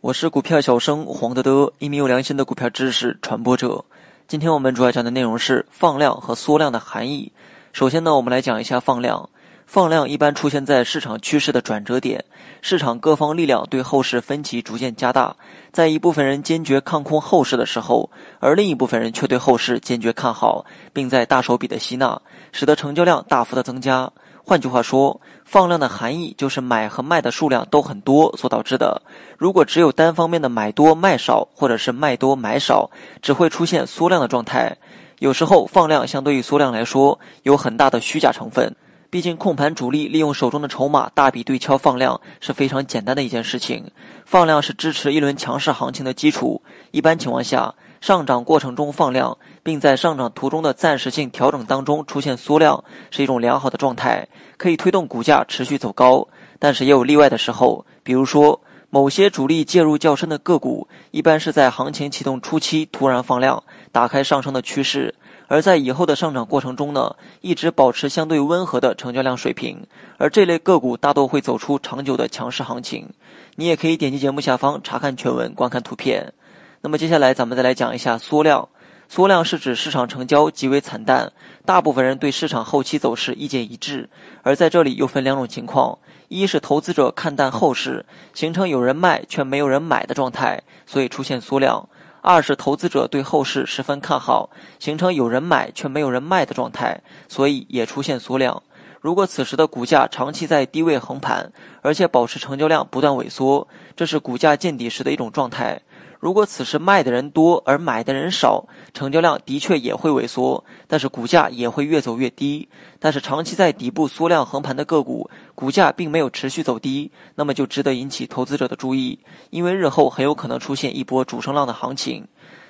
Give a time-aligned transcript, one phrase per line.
[0.00, 3.84] 我是股票小生黄德德，一名有良心的股票知识传播者。
[4.26, 7.30] 今天我们主要讲的内容是放量和缩量的含义。
[7.74, 9.28] 首先呢，我们来讲一下放量。
[9.66, 12.24] 放量一般出现在市场趋势的转折点，
[12.62, 15.36] 市场各方力量对后市分歧逐渐加大，
[15.70, 18.08] 在一部分人坚决看空后市的时候，
[18.40, 20.64] 而另一部分人却对后市坚决看好，
[20.94, 22.18] 并在大手笔的吸纳，
[22.50, 24.10] 使得成交量大幅的增加。
[24.48, 29.02] 换句话说，放量的含义就是买和卖的数量都很多所导致的。
[29.36, 32.90] 如果只有单方面的买多卖少，或者是卖多买少，
[33.20, 34.78] 只会出现缩量的状态。
[35.18, 38.74] 有时候放量相对于缩量来说有很大的虚假成分。
[39.10, 43.90] 毕竟控盘主力利用手中的筹码大笔对敲放量是非常简单的一件事情。
[44.24, 46.62] 放量是支持一轮强势行情的基础。
[46.90, 54.26] 一般情况下，上涨过程中放量，并在上涨途中的暂时性调整当中出现缩量，是一种良好的状态，
[54.56, 56.26] 可以推动股价持续走高。
[56.58, 65.14] 但是也有例外的时候，比如说某些主力介入较深的个股，一般是在行情启动初期突然放量，打开上升的趋势。
[65.50, 69.86] 而在以后的上涨过程中呢，一直保持相对温和的成交量水平，
[70.18, 73.08] 而这类个股大多会走出长久的强势行情。
[73.56, 76.34] 你也可以点击节目下方查看全文、观看图片。
[76.80, 78.68] 那么接下来咱们再来讲一下缩量。
[79.10, 81.32] 缩量是指市场成交极为惨淡，
[81.64, 84.08] 大部分人对市场后期走势意见一致，
[84.42, 85.98] 而在这里又分两种情况：
[86.28, 88.04] 一是投资者看淡后市，
[88.34, 91.88] 形成有人卖却没有人买的状态，所以出现缩量。
[92.20, 98.62] 二是投资者对后市十分看好，形成有人买却没有人卖的状态，所以也出现缩量。
[99.00, 105.80] 如果此时的股价长期在低位横盘，而且保持成交量不断萎缩，这是股价见底时的一种状态。
[106.18, 112.68] 如果此时卖的人多而买的人少，成交量的确也会萎缩，但是股价也会越走越低。
[112.98, 122.26] 但是长期在底部缩量横盘的个股，股价并没有持续走低，那么就值得引起投资者的注意，因为日后很有可能出现一波主升浪的行情。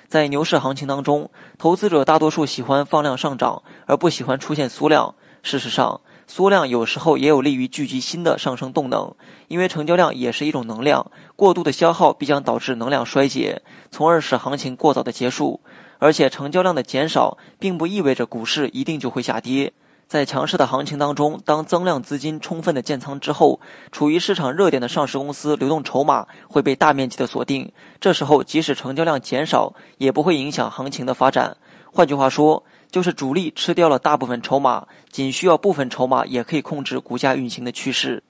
[0.07, 5.15] 在牛市行情当中，投资者大多数喜欢放量上涨，而不喜欢出现缩量。
[5.41, 9.11] 事实上，缩量有时候也有利于聚集新的上升动能，
[9.47, 13.59] 因为成交量也是一种能量，过度的消耗必将导致能量衰竭，
[13.89, 15.59] 从而使行情过早的结束。
[15.97, 19.73] 而且成交量的减少，并不意味着股市一定就会下跌。
[20.07, 23.59] 在强势的行情当中，当增量资金充分的建仓之后，
[23.91, 31.57] 处于市场热点的上市公司流动筹码会被大面积的锁定，这时候即使成交量减少，也不会影响行情的发展。
[31.91, 32.63] 换句话说。
[32.91, 38.23] 就是主力吃掉了大部分筹码，仅需要部分筹码也可以控制股价运行的趋势。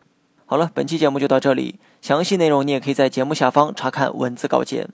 [0.45, 4.89] 好了，本期节目就到这里，详细内容你也可以在节目下方查看文字稿件。